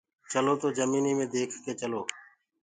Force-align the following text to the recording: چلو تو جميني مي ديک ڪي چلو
چلو 0.31 0.53
تو 0.61 0.67
جميني 0.77 1.11
مي 1.17 1.25
ديک 1.33 1.51
ڪي 1.63 1.73
چلو 1.81 2.01